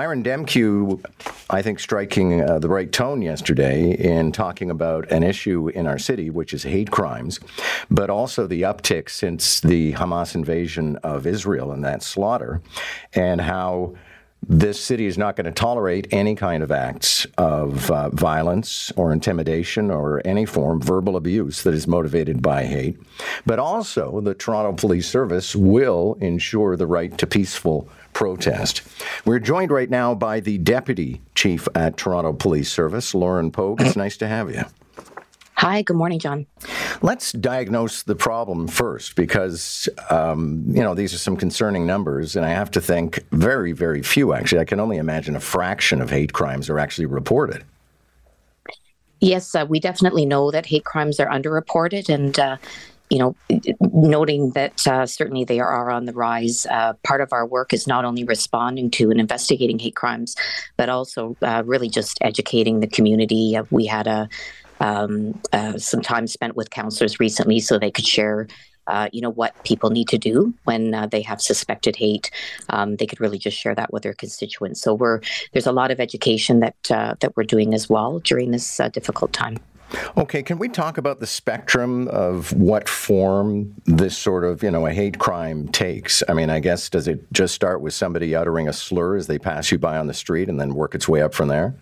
Myron 0.00 0.24
Demkiw, 0.24 0.98
I 1.50 1.60
think, 1.60 1.78
striking 1.78 2.40
uh, 2.40 2.58
the 2.58 2.70
right 2.70 2.90
tone 2.90 3.20
yesterday 3.20 3.90
in 3.90 4.32
talking 4.32 4.70
about 4.70 5.12
an 5.12 5.22
issue 5.22 5.68
in 5.68 5.86
our 5.86 5.98
city, 5.98 6.30
which 6.30 6.54
is 6.54 6.62
hate 6.62 6.90
crimes, 6.90 7.38
but 7.90 8.08
also 8.08 8.46
the 8.46 8.62
uptick 8.62 9.10
since 9.10 9.60
the 9.60 9.92
Hamas 9.92 10.34
invasion 10.34 10.96
of 11.02 11.26
Israel 11.26 11.70
and 11.70 11.84
that 11.84 12.02
slaughter, 12.02 12.62
and 13.12 13.42
how 13.42 13.92
this 14.48 14.80
city 14.80 15.06
is 15.06 15.18
not 15.18 15.36
going 15.36 15.44
to 15.44 15.52
tolerate 15.52 16.08
any 16.10 16.34
kind 16.34 16.62
of 16.62 16.72
acts 16.72 17.26
of 17.36 17.90
uh, 17.90 18.08
violence 18.10 18.90
or 18.96 19.12
intimidation 19.12 19.90
or 19.90 20.22
any 20.24 20.46
form 20.46 20.80
of 20.80 20.86
verbal 20.86 21.16
abuse 21.16 21.62
that 21.62 21.74
is 21.74 21.86
motivated 21.86 22.42
by 22.42 22.64
hate. 22.64 22.98
But 23.46 23.58
also, 23.58 24.20
the 24.20 24.34
Toronto 24.34 24.72
Police 24.72 25.08
Service 25.08 25.54
will 25.54 26.16
ensure 26.20 26.76
the 26.76 26.86
right 26.86 27.16
to 27.18 27.26
peaceful 27.26 27.88
protest. 28.12 28.82
We're 29.24 29.38
joined 29.38 29.70
right 29.70 29.90
now 29.90 30.14
by 30.14 30.40
the 30.40 30.58
Deputy 30.58 31.20
Chief 31.34 31.68
at 31.74 31.96
Toronto 31.96 32.32
Police 32.32 32.72
Service, 32.72 33.14
Lauren 33.14 33.50
Pogue. 33.50 33.80
It's 33.80 33.96
nice 33.96 34.16
to 34.18 34.28
have 34.28 34.50
you. 34.50 34.64
Hi, 35.60 35.82
good 35.82 35.98
morning, 35.98 36.18
John. 36.18 36.46
Let's 37.02 37.32
diagnose 37.32 38.02
the 38.02 38.14
problem 38.14 38.66
first 38.66 39.14
because, 39.14 39.90
um, 40.08 40.64
you 40.66 40.82
know, 40.82 40.94
these 40.94 41.12
are 41.12 41.18
some 41.18 41.36
concerning 41.36 41.84
numbers, 41.84 42.34
and 42.34 42.46
I 42.46 42.48
have 42.48 42.70
to 42.70 42.80
think 42.80 43.26
very, 43.32 43.72
very 43.72 44.00
few, 44.00 44.32
actually. 44.32 44.62
I 44.62 44.64
can 44.64 44.80
only 44.80 44.96
imagine 44.96 45.36
a 45.36 45.40
fraction 45.40 46.00
of 46.00 46.08
hate 46.08 46.32
crimes 46.32 46.70
are 46.70 46.78
actually 46.78 47.04
reported. 47.04 47.62
Yes, 49.20 49.54
uh, 49.54 49.66
we 49.68 49.80
definitely 49.80 50.24
know 50.24 50.50
that 50.50 50.64
hate 50.64 50.86
crimes 50.86 51.20
are 51.20 51.28
underreported, 51.28 52.08
and 52.08 52.38
uh, 52.38 52.56
you 53.10 53.18
know, 53.18 53.34
noting 53.80 54.50
that 54.50 54.86
uh, 54.86 55.04
certainly 55.04 55.44
they 55.44 55.58
are 55.58 55.90
on 55.90 56.04
the 56.04 56.12
rise. 56.12 56.64
Uh, 56.66 56.92
part 57.02 57.20
of 57.20 57.32
our 57.32 57.44
work 57.44 57.72
is 57.72 57.86
not 57.86 58.04
only 58.04 58.22
responding 58.22 58.90
to 58.92 59.10
and 59.10 59.20
investigating 59.20 59.78
hate 59.78 59.96
crimes, 59.96 60.36
but 60.76 60.88
also 60.88 61.36
uh, 61.42 61.62
really 61.66 61.88
just 61.88 62.18
educating 62.20 62.80
the 62.80 62.86
community. 62.86 63.56
Uh, 63.56 63.64
we 63.70 63.84
had 63.84 64.06
a 64.06 64.28
um, 64.78 65.38
uh, 65.52 65.76
some 65.76 66.00
time 66.00 66.26
spent 66.26 66.56
with 66.56 66.70
counselors 66.70 67.20
recently 67.20 67.60
so 67.60 67.78
they 67.78 67.90
could 67.90 68.06
share 68.06 68.46
uh, 68.86 69.08
you 69.12 69.20
know 69.20 69.30
what 69.30 69.54
people 69.64 69.90
need 69.90 70.08
to 70.08 70.18
do 70.18 70.52
when 70.64 70.94
uh, 70.94 71.06
they 71.06 71.22
have 71.22 71.40
suspected 71.40 71.96
hate. 71.96 72.30
Um, 72.70 72.96
they 72.96 73.06
could 73.06 73.20
really 73.20 73.38
just 73.38 73.56
share 73.56 73.74
that 73.74 73.92
with 73.92 74.02
their 74.02 74.14
constituents. 74.14 74.80
So 74.80 74.94
we're 74.94 75.20
there's 75.52 75.66
a 75.66 75.72
lot 75.72 75.90
of 75.90 76.00
education 76.00 76.60
that 76.60 76.90
uh, 76.90 77.14
that 77.20 77.36
we're 77.36 77.44
doing 77.44 77.72
as 77.72 77.88
well 77.88 78.18
during 78.20 78.50
this 78.50 78.80
uh, 78.80 78.88
difficult 78.88 79.32
time. 79.32 79.58
Okay, 80.16 80.42
can 80.42 80.58
we 80.58 80.68
talk 80.68 80.98
about 80.98 81.20
the 81.20 81.26
spectrum 81.26 82.08
of 82.08 82.52
what 82.52 82.88
form 82.88 83.74
this 83.86 84.16
sort 84.16 84.44
of, 84.44 84.62
you 84.62 84.70
know, 84.70 84.86
a 84.86 84.92
hate 84.92 85.18
crime 85.18 85.68
takes? 85.68 86.22
I 86.28 86.32
mean, 86.32 86.50
I 86.50 86.60
guess 86.60 86.88
does 86.88 87.08
it 87.08 87.32
just 87.32 87.54
start 87.54 87.80
with 87.80 87.94
somebody 87.94 88.34
uttering 88.34 88.68
a 88.68 88.72
slur 88.72 89.16
as 89.16 89.26
they 89.26 89.38
pass 89.38 89.72
you 89.72 89.78
by 89.78 89.98
on 89.98 90.06
the 90.06 90.14
street 90.14 90.48
and 90.48 90.60
then 90.60 90.74
work 90.74 90.94
its 90.94 91.08
way 91.08 91.22
up 91.22 91.34
from 91.34 91.48
there? 91.48 91.74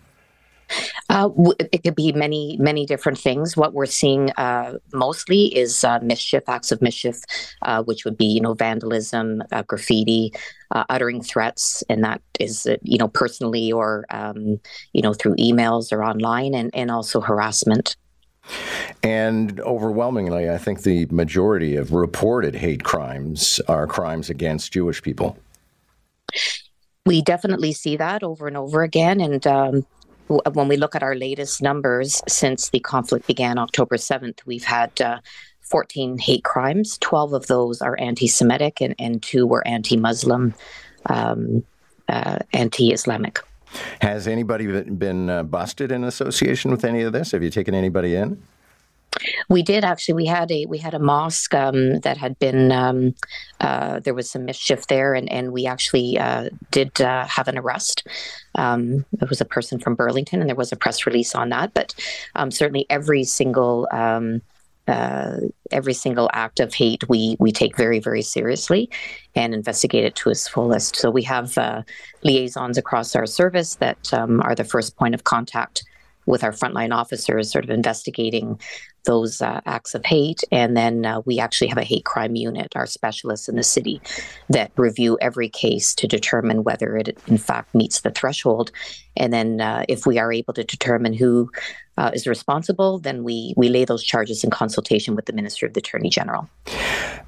Uh, 1.09 1.29
it 1.71 1.83
could 1.83 1.95
be 1.95 2.11
many, 2.11 2.57
many 2.59 2.85
different 2.85 3.17
things. 3.17 3.57
What 3.57 3.73
we're 3.73 3.85
seeing 3.85 4.31
uh, 4.31 4.77
mostly 4.93 5.45
is 5.57 5.83
uh, 5.83 5.99
mischief, 6.01 6.43
acts 6.47 6.71
of 6.71 6.81
mischief, 6.81 7.21
uh, 7.63 7.83
which 7.83 8.05
would 8.05 8.17
be, 8.17 8.25
you 8.25 8.41
know, 8.41 8.53
vandalism, 8.53 9.41
uh, 9.51 9.63
graffiti, 9.63 10.31
uh, 10.71 10.83
uttering 10.89 11.21
threats, 11.21 11.83
and 11.89 12.03
that 12.03 12.21
is, 12.39 12.67
you 12.83 12.97
know, 12.97 13.07
personally 13.07 13.71
or, 13.71 14.05
um, 14.11 14.59
you 14.93 15.01
know, 15.01 15.13
through 15.13 15.35
emails 15.35 15.91
or 15.91 16.03
online, 16.03 16.53
and, 16.53 16.69
and 16.73 16.91
also 16.91 17.21
harassment. 17.21 17.95
And 19.03 19.59
overwhelmingly, 19.61 20.49
I 20.49 20.57
think 20.57 20.81
the 20.81 21.05
majority 21.07 21.75
of 21.75 21.93
reported 21.93 22.55
hate 22.55 22.83
crimes 22.83 23.59
are 23.67 23.87
crimes 23.87 24.29
against 24.29 24.73
Jewish 24.73 25.01
people. 25.01 25.37
We 27.05 27.21
definitely 27.21 27.73
see 27.73 27.97
that 27.97 28.23
over 28.23 28.47
and 28.47 28.57
over 28.57 28.83
again, 28.83 29.19
and 29.21 29.45
um, 29.47 29.85
when 30.29 30.67
we 30.67 30.77
look 30.77 30.95
at 30.95 31.03
our 31.03 31.15
latest 31.15 31.61
numbers 31.61 32.21
since 32.27 32.69
the 32.69 32.79
conflict 32.79 33.25
began 33.27 33.57
October 33.57 33.97
7th, 33.97 34.39
we've 34.45 34.63
had 34.63 35.01
uh, 35.01 35.19
14 35.61 36.17
hate 36.17 36.43
crimes. 36.43 36.97
12 36.99 37.33
of 37.33 37.47
those 37.47 37.81
are 37.81 37.99
anti 37.99 38.27
Semitic, 38.27 38.81
and, 38.81 38.95
and 38.99 39.21
two 39.21 39.47
were 39.47 39.65
anti 39.67 39.97
Muslim, 39.97 40.53
um, 41.07 41.63
uh, 42.07 42.39
anti 42.53 42.91
Islamic. 42.91 43.39
Has 44.01 44.27
anybody 44.27 44.81
been 44.83 45.29
uh, 45.29 45.43
busted 45.43 45.91
in 45.91 46.03
association 46.03 46.71
with 46.71 46.83
any 46.83 47.03
of 47.03 47.13
this? 47.13 47.31
Have 47.31 47.43
you 47.43 47.51
taken 47.51 47.75
anybody 47.75 48.15
in? 48.15 48.41
We 49.49 49.63
did 49.63 49.83
actually. 49.83 50.13
We 50.13 50.25
had 50.27 50.51
a 50.51 50.65
we 50.67 50.77
had 50.77 50.93
a 50.93 50.99
mosque 50.99 51.55
um, 51.55 51.99
that 52.01 52.17
had 52.17 52.37
been 52.37 52.71
um, 52.71 53.15
uh, 53.59 53.99
there 53.99 54.13
was 54.13 54.29
some 54.29 54.45
mischief 54.45 54.85
there, 54.87 55.15
and 55.15 55.31
and 55.31 55.51
we 55.51 55.65
actually 55.65 56.19
uh, 56.19 56.49
did 56.69 57.01
uh, 57.01 57.25
have 57.25 57.47
an 57.47 57.57
arrest. 57.57 58.07
Um, 58.55 59.05
it 59.19 59.27
was 59.27 59.41
a 59.41 59.45
person 59.45 59.79
from 59.79 59.95
Burlington, 59.95 60.39
and 60.39 60.49
there 60.49 60.55
was 60.55 60.71
a 60.71 60.75
press 60.75 61.07
release 61.07 61.33
on 61.33 61.49
that. 61.49 61.73
But 61.73 61.95
um, 62.35 62.51
certainly, 62.51 62.85
every 62.91 63.23
single 63.23 63.87
um, 63.91 64.43
uh, 64.87 65.37
every 65.71 65.93
single 65.93 66.29
act 66.33 66.59
of 66.59 66.73
hate 66.73 67.09
we 67.09 67.35
we 67.39 67.51
take 67.51 67.75
very 67.75 67.99
very 67.99 68.21
seriously 68.21 68.87
and 69.35 69.55
investigate 69.55 70.05
it 70.05 70.15
to 70.15 70.29
its 70.29 70.47
fullest. 70.47 70.95
So 70.95 71.09
we 71.09 71.23
have 71.23 71.57
uh, 71.57 71.81
liaisons 72.23 72.77
across 72.77 73.15
our 73.15 73.25
service 73.25 73.75
that 73.75 74.13
um, 74.13 74.41
are 74.41 74.53
the 74.53 74.63
first 74.63 74.95
point 74.95 75.15
of 75.15 75.23
contact 75.23 75.83
with 76.25 76.43
our 76.43 76.51
frontline 76.51 76.93
officers, 76.93 77.51
sort 77.51 77.63
of 77.63 77.71
investigating 77.71 78.59
those 79.05 79.41
uh, 79.41 79.61
acts 79.65 79.95
of 79.95 80.05
hate. 80.05 80.43
And 80.51 80.75
then 80.75 81.05
uh, 81.05 81.21
we 81.25 81.39
actually 81.39 81.67
have 81.67 81.77
a 81.77 81.83
hate 81.83 82.05
crime 82.05 82.35
unit, 82.35 82.75
our 82.75 82.85
specialists 82.85 83.49
in 83.49 83.55
the 83.55 83.63
city, 83.63 84.01
that 84.49 84.71
review 84.75 85.17
every 85.21 85.49
case 85.49 85.93
to 85.95 86.07
determine 86.07 86.63
whether 86.63 86.97
it 86.97 87.17
in 87.27 87.37
fact 87.37 87.73
meets 87.73 88.01
the 88.01 88.11
threshold. 88.11 88.71
And 89.17 89.33
then 89.33 89.61
uh, 89.61 89.85
if 89.87 90.05
we 90.05 90.17
are 90.17 90.31
able 90.31 90.53
to 90.53 90.63
determine 90.63 91.13
who 91.13 91.51
uh, 91.97 92.11
is 92.13 92.25
responsible, 92.25 92.99
then 92.99 93.23
we, 93.23 93.53
we 93.57 93.67
lay 93.67 93.83
those 93.83 94.03
charges 94.03 94.43
in 94.43 94.49
consultation 94.49 95.15
with 95.15 95.25
the 95.25 95.33
Minister 95.33 95.65
of 95.65 95.73
the 95.73 95.79
Attorney 95.79 96.09
General. 96.09 96.49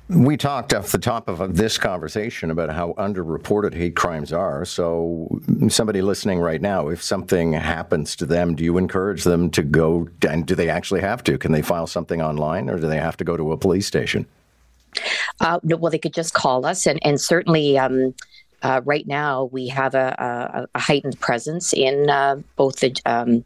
We 0.09 0.35
talked 0.35 0.73
off 0.73 0.91
the 0.91 0.97
top 0.97 1.29
of 1.29 1.56
this 1.56 1.78
conversation 1.78 2.51
about 2.51 2.69
how 2.69 2.94
underreported 2.97 3.73
hate 3.73 3.95
crimes 3.95 4.34
are. 4.34 4.66
So, 4.66 5.39
somebody 5.69 6.01
listening 6.01 6.39
right 6.39 6.62
now, 6.62 6.89
if 6.89 7.01
something 7.01 7.53
happens 7.53 8.17
to 8.17 8.25
them, 8.25 8.56
do 8.56 8.63
you 8.63 8.78
encourage 8.78 9.23
them 9.23 9.50
to 9.51 9.63
go? 9.63 10.09
And 10.28 10.45
do 10.45 10.53
they 10.53 10.69
actually 10.69 11.00
have 11.00 11.23
to? 11.23 11.38
Can 11.38 11.53
they 11.53 11.62
file 11.62 11.88
something 11.88 12.22
online, 12.22 12.69
or 12.69 12.78
do 12.78 12.88
they 12.88 12.97
have 12.97 13.16
to 13.17 13.23
go 13.23 13.38
to 13.38 13.53
a 13.53 13.57
police 13.57 13.88
station? 13.88 14.25
Uh, 15.39 15.59
no, 15.63 15.78
well, 15.78 15.91
they 15.91 15.97
could 15.97 16.13
just 16.13 16.33
call 16.33 16.66
us, 16.66 16.85
and 16.85 17.00
and 17.06 17.19
certainly. 17.19 17.78
Um, 17.78 18.13
uh, 18.63 18.79
right 18.85 19.07
now, 19.07 19.45
we 19.45 19.68
have 19.68 19.95
a, 19.95 20.16
a, 20.19 20.68
a 20.75 20.79
heightened 20.79 21.19
presence 21.19 21.73
in 21.73 22.12
uh, 22.12 22.35
both 22.56 22.75
the 22.75 22.95
um, 23.07 23.44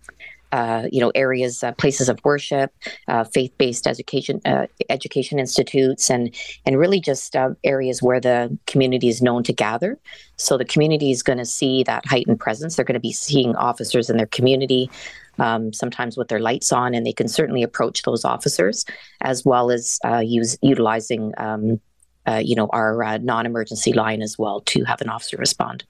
uh, 0.55 0.87
you 0.89 1.01
know 1.01 1.11
areas, 1.15 1.63
uh, 1.63 1.73
places 1.73 2.07
of 2.07 2.17
worship, 2.23 2.71
uh, 3.09 3.25
faith-based 3.25 3.85
education 3.87 4.39
uh, 4.45 4.67
education 4.89 5.37
institutes, 5.37 6.09
and 6.09 6.33
and 6.65 6.79
really 6.79 7.01
just 7.01 7.35
areas 7.65 8.01
where 8.01 8.21
the 8.21 8.57
community 8.65 9.09
is 9.09 9.21
known 9.21 9.43
to 9.43 9.51
gather. 9.51 9.99
So 10.37 10.57
the 10.57 10.63
community 10.63 11.11
is 11.11 11.21
going 11.23 11.39
to 11.39 11.45
see 11.45 11.83
that 11.83 12.05
heightened 12.05 12.39
presence. 12.39 12.77
They're 12.77 12.85
going 12.85 13.01
to 13.01 13.09
be 13.11 13.11
seeing 13.11 13.53
officers 13.57 14.09
in 14.09 14.15
their 14.15 14.27
community. 14.27 14.89
Um, 15.37 15.73
sometimes 15.73 16.15
with 16.15 16.29
their 16.29 16.39
lights 16.39 16.71
on, 16.71 16.95
and 16.95 17.05
they 17.05 17.11
can 17.11 17.27
certainly 17.27 17.61
approach 17.61 18.03
those 18.03 18.23
officers 18.23 18.85
as 19.19 19.43
well 19.43 19.69
as 19.69 19.99
use 20.23 20.57
utilizing 20.61 21.33
um, 21.37 21.81
uh, 22.27 22.41
you 22.43 22.55
know, 22.55 22.67
our 22.71 23.03
uh, 23.03 23.17
non-emergency 23.17 23.93
line 23.93 24.21
as 24.21 24.37
well 24.37 24.61
to 24.61 24.83
have 24.83 25.01
an 25.01 25.09
officer 25.09 25.37
respond. 25.37 25.83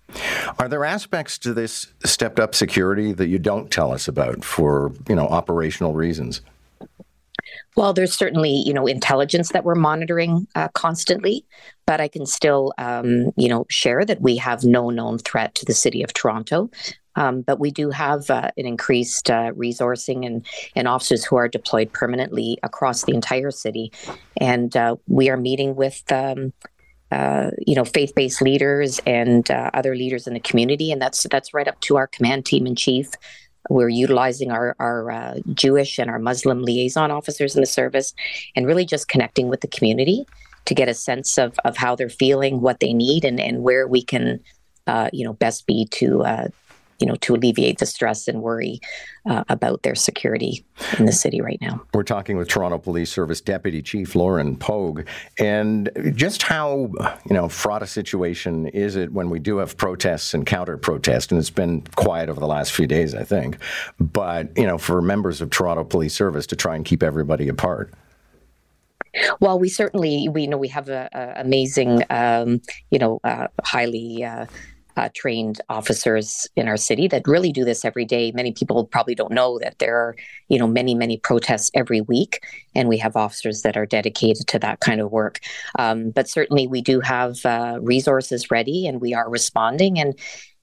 Are 0.60 0.68
there 0.68 0.86
aspects 0.86 1.38
to 1.40 1.54
this 1.54 1.88
stepped 2.04 2.40
up 2.40 2.56
security 2.56 3.14
that 3.14 3.28
you 3.28 3.40
don't 3.40 3.72
tell 3.72 3.92
us 3.92 4.08
about 4.08 4.44
for, 4.44 4.92
you 5.08 5.16
know, 5.16 5.28
operational 5.28 5.94
reasons? 5.94 6.42
Well, 7.76 7.94
there's 7.94 8.14
certainly, 8.14 8.64
you 8.66 8.74
know, 8.74 8.88
intelligence 8.88 9.50
that 9.50 9.66
we're 9.66 9.76
monitoring 9.76 10.48
uh, 10.56 10.70
constantly, 10.70 11.46
but 11.86 12.00
I 12.00 12.08
can 12.08 12.26
still, 12.26 12.74
um, 12.78 13.32
you 13.36 13.50
know, 13.50 13.66
share 13.70 14.06
that 14.06 14.22
we 14.22 14.38
have 14.38 14.64
no 14.64 14.90
known 14.90 15.18
threat 15.18 15.56
to 15.56 15.66
the 15.66 15.74
city 15.74 16.02
of 16.02 16.14
Toronto. 16.14 16.70
Um, 17.16 17.42
but 17.42 17.60
we 17.60 17.72
do 17.72 17.90
have 17.90 18.30
uh, 18.30 18.52
an 18.58 18.66
increased 18.66 19.30
uh, 19.30 19.52
resourcing 19.54 20.26
and, 20.26 20.46
and 20.76 20.88
officers 20.88 21.24
who 21.24 21.38
are 21.38 21.48
deployed 21.48 21.92
permanently 21.94 22.58
across 22.62 23.04
the 23.04 23.14
entire 23.14 23.52
city. 23.52 23.92
And 24.38 24.76
uh, 24.76 24.98
we 25.08 25.30
are 25.30 25.38
meeting 25.38 25.76
with, 25.76 26.04
um, 26.12 26.52
uh, 27.12 27.52
you 27.66 27.76
know, 27.76 27.86
faith-based 27.86 28.42
leaders 28.42 29.00
and 29.06 29.50
uh, 29.50 29.72
other 29.74 29.96
leaders 29.96 30.28
in 30.28 30.34
the 30.34 30.40
community, 30.40 30.92
and 30.92 31.02
that's 31.02 31.24
that's 31.30 31.54
right 31.54 31.68
up 31.68 31.80
to 31.82 31.96
our 31.96 32.08
command 32.08 32.46
team 32.46 32.68
in 32.68 32.76
chief. 32.76 33.12
We're 33.70 33.90
utilizing 33.90 34.52
our, 34.52 34.76
our 34.80 35.10
uh, 35.12 35.40
Jewish 35.54 35.98
and 35.98 36.10
our 36.10 36.20
Muslim 36.20 36.64
liaison 36.64 37.12
officers 37.12 37.56
in 37.56 37.62
the 37.62 37.68
service, 37.68 38.14
and 38.56 38.68
really 38.68 38.86
just 38.86 39.08
connecting 39.08 39.48
with 39.48 39.62
the 39.62 39.68
community 39.68 40.26
to 40.66 40.76
get 40.76 40.90
a 40.90 40.94
sense 40.94 41.38
of, 41.38 41.58
of 41.64 41.78
how 41.78 41.96
they're 41.96 42.10
feeling, 42.10 42.60
what 42.60 42.80
they 42.80 42.94
need, 42.94 43.24
and, 43.24 43.40
and 43.40 43.64
where 43.64 43.88
we 43.88 44.04
can, 44.04 44.40
you 45.14 45.24
know, 45.24 45.34
best 45.34 45.66
be 45.68 45.86
to 45.92 46.52
you 47.00 47.08
know, 47.08 47.16
to 47.16 47.36
alleviate 47.36 47.80
the 47.80 47.86
stress 47.86 48.28
and 48.28 48.42
worry 48.42 48.80
uh, 49.26 49.44
about 49.50 49.84
their 49.84 49.96
security 49.96 50.64
in 50.98 51.06
the 51.06 51.12
city 51.12 51.42
right 51.42 51.58
now. 51.62 51.82
We're 51.94 52.04
talking 52.04 52.38
with 52.38 52.48
Toronto 52.48 52.78
Police 52.78 53.12
Service 53.12 53.42
Deputy 53.42 53.82
Chief 53.82 54.16
Lauren 54.16 54.56
Pogue, 54.56 55.06
and 55.40 55.90
just 56.16 56.44
how 56.44 56.92
you 57.28 57.34
know 57.34 57.50
fraught 57.50 57.84
a 57.84 57.88
situation 57.88 58.68
is 58.68 58.96
it 58.96 59.12
when 59.12 59.30
we 59.30 59.40
do 59.40 59.58
have 59.58 59.78
protests 59.78 60.34
and 60.34 60.46
counter 60.46 60.78
protests, 60.78 61.32
and 61.32 61.40
it's 61.40 61.50
been 61.50 61.82
quiet 61.96 62.30
over 62.30 62.40
the 62.40 62.48
last 62.48 62.72
few 62.72 62.88
days, 62.88 63.16
I 63.16 63.24
think. 63.24 63.58
But 64.00 64.58
you 64.58 64.66
know, 64.66 64.78
for 64.78 65.02
members 65.02 65.42
of 65.42 65.50
Toronto 65.50 65.84
Police 65.84 66.14
Service 66.14 66.48
to 66.48 66.56
try 66.56 66.76
and 66.76 66.86
keep 66.86 67.04
everybody 67.04 67.48
apart. 67.48 67.94
Well, 69.40 69.60
we 69.60 69.70
certainly 69.70 70.28
we 70.30 70.48
know 70.48 70.58
we 70.58 70.68
have 70.70 70.90
a, 70.90 71.10
a 71.14 71.42
amazing, 71.42 72.04
um, 72.10 72.62
you 72.92 73.00
know, 73.00 73.20
uh, 73.24 73.48
highly. 73.64 74.24
Uh, 74.24 74.46
uh, 74.98 75.10
trained 75.14 75.62
officers 75.70 76.48
in 76.56 76.68
our 76.68 76.78
city 76.78 77.08
that 77.08 77.28
really 77.28 77.52
do 77.52 77.66
this 77.66 77.86
every 77.86 78.06
day. 78.06 78.32
Many 78.32 78.52
people 78.52 78.86
probably 78.86 79.16
don't 79.16 79.32
know 79.32 79.60
that 79.60 79.80
there 79.80 79.98
are, 79.98 80.16
you 80.50 80.58
know, 80.58 80.68
many 80.68 80.96
many 80.96 81.18
protests 81.18 81.72
every 81.74 82.02
week, 82.02 82.44
and 82.74 82.88
we 82.90 82.98
have 82.98 83.16
officers 83.16 83.62
that 83.62 83.78
are 83.78 83.86
dedicated 83.86 84.48
to 84.48 84.60
that 84.60 84.80
kind 84.80 85.02
of 85.02 85.12
work. 85.12 85.40
Um, 85.78 86.12
but 86.12 86.30
certainly, 86.30 86.68
we 86.68 86.82
do 86.82 87.00
have 87.02 87.46
uh, 87.46 87.80
resources 87.82 88.52
ready, 88.52 88.88
and 88.88 89.02
we 89.02 89.14
are 89.14 89.30
responding. 89.30 90.00
And 90.00 90.18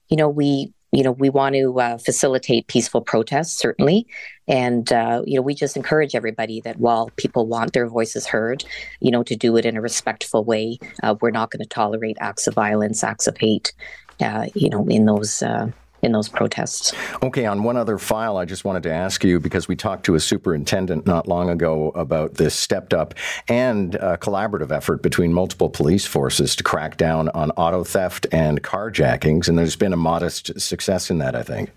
you 0.09 0.17
know, 0.17 0.29
we 0.29 0.73
you 0.93 1.03
know 1.03 1.11
we 1.11 1.29
want 1.29 1.55
to 1.55 1.79
uh, 1.79 1.97
facilitate 1.97 2.67
peaceful 2.67 3.01
protests 3.01 3.59
certainly 3.59 4.07
and 4.47 4.93
uh, 4.93 5.21
you 5.25 5.35
know 5.35 5.41
we 5.41 5.55
just 5.55 5.75
encourage 5.75 6.15
everybody 6.15 6.61
that 6.61 6.79
while 6.79 7.09
people 7.17 7.47
want 7.47 7.73
their 7.73 7.87
voices 7.87 8.27
heard 8.27 8.63
you 9.01 9.11
know 9.11 9.23
to 9.23 9.35
do 9.35 9.57
it 9.57 9.65
in 9.65 9.75
a 9.75 9.81
respectful 9.81 10.45
way 10.45 10.77
uh, 11.01 11.15
we're 11.19 11.31
not 11.31 11.49
going 11.49 11.61
to 11.61 11.67
tolerate 11.67 12.15
acts 12.21 12.47
of 12.47 12.53
violence 12.53 13.03
acts 13.03 13.27
of 13.27 13.35
hate 13.37 13.73
uh, 14.23 14.47
you 14.55 14.69
know, 14.69 14.87
in 14.87 15.05
those 15.05 15.43
uh, 15.43 15.69
in 16.01 16.11
those 16.11 16.27
protests. 16.27 16.93
Okay, 17.21 17.45
on 17.45 17.63
one 17.63 17.77
other 17.77 17.97
file, 17.97 18.35
I 18.35 18.43
just 18.43 18.65
wanted 18.65 18.83
to 18.83 18.91
ask 18.91 19.23
you 19.23 19.39
because 19.39 19.69
we 19.69 19.75
talked 19.77 20.05
to 20.07 20.15
a 20.15 20.19
superintendent 20.19 21.05
not 21.05 21.29
long 21.29 21.49
ago 21.49 21.91
about 21.95 22.33
this 22.33 22.53
stepped 22.53 22.93
up 22.93 23.13
and 23.47 23.93
collaborative 23.93 24.71
effort 24.71 25.01
between 25.01 25.31
multiple 25.31 25.69
police 25.69 26.05
forces 26.05 26.57
to 26.57 26.63
crack 26.63 26.97
down 26.97 27.29
on 27.29 27.51
auto 27.51 27.85
theft 27.85 28.27
and 28.33 28.61
carjackings, 28.63 29.47
and 29.47 29.57
there's 29.57 29.77
been 29.77 29.93
a 29.93 29.97
modest 29.97 30.59
success 30.59 31.09
in 31.09 31.19
that, 31.19 31.35
I 31.35 31.43
think. 31.43 31.71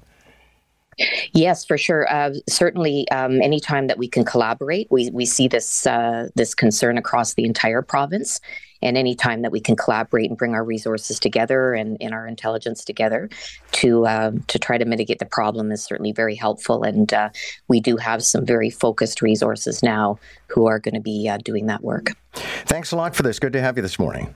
Yes, 1.32 1.64
for 1.64 1.76
sure. 1.76 2.10
Uh, 2.10 2.34
certainly, 2.48 3.08
um, 3.10 3.42
anytime 3.42 3.86
that 3.88 3.98
we 3.98 4.08
can 4.08 4.24
collaborate, 4.24 4.88
we, 4.90 5.10
we 5.10 5.26
see 5.26 5.46
this 5.46 5.86
uh, 5.86 6.28
this 6.34 6.54
concern 6.54 6.96
across 6.96 7.34
the 7.34 7.44
entire 7.44 7.82
province. 7.82 8.40
And 8.82 8.96
any 8.96 9.14
time 9.14 9.42
that 9.42 9.52
we 9.52 9.60
can 9.60 9.76
collaborate 9.76 10.28
and 10.28 10.38
bring 10.38 10.54
our 10.54 10.64
resources 10.64 11.18
together 11.18 11.74
and, 11.74 11.96
and 12.00 12.12
our 12.12 12.26
intelligence 12.26 12.84
together 12.84 13.28
to 13.72 14.06
uh, 14.06 14.32
to 14.46 14.58
try 14.58 14.78
to 14.78 14.84
mitigate 14.84 15.18
the 15.18 15.26
problem 15.26 15.72
is 15.72 15.82
certainly 15.82 16.12
very 16.12 16.34
helpful. 16.34 16.82
And 16.82 17.12
uh, 17.12 17.30
we 17.68 17.80
do 17.80 17.96
have 17.96 18.22
some 18.22 18.44
very 18.44 18.70
focused 18.70 19.22
resources 19.22 19.82
now 19.82 20.18
who 20.48 20.66
are 20.66 20.78
going 20.78 20.94
to 20.94 21.00
be 21.00 21.28
uh, 21.28 21.38
doing 21.38 21.66
that 21.66 21.82
work. 21.82 22.12
Thanks 22.32 22.92
a 22.92 22.96
lot 22.96 23.16
for 23.16 23.22
this. 23.22 23.38
Good 23.38 23.52
to 23.54 23.60
have 23.60 23.76
you 23.76 23.82
this 23.82 23.98
morning. 23.98 24.34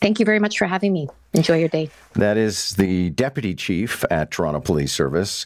Thank 0.00 0.20
you 0.20 0.24
very 0.24 0.38
much 0.38 0.58
for 0.58 0.66
having 0.66 0.92
me. 0.92 1.08
Enjoy 1.34 1.58
your 1.58 1.68
day. 1.68 1.90
That 2.14 2.36
is 2.36 2.70
the 2.76 3.10
Deputy 3.10 3.54
Chief 3.54 4.04
at 4.10 4.30
Toronto 4.30 4.60
Police 4.60 4.92
Service. 4.92 5.44